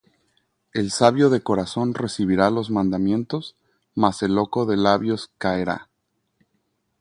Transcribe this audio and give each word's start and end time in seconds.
El 0.73 0.89
sabio 0.89 1.29
de 1.29 1.41
corazón 1.43 1.93
recibirá 1.93 2.49
los 2.49 2.71
mandamientos: 2.71 3.55
Mas 3.93 4.23
el 4.23 4.33
loco 4.33 4.65
de 4.65 4.75
labios 4.75 5.29
caerá. 5.37 5.89